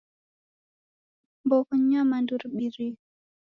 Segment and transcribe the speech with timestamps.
[1.45, 2.97] Mbogho ni nyamandu ribirie.